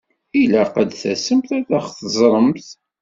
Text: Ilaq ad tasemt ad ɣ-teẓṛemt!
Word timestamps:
Ilaq 0.41 0.73
ad 0.81 0.91
tasemt 0.93 1.49
ad 1.57 1.69
ɣ-teẓṛemt! 1.83 2.67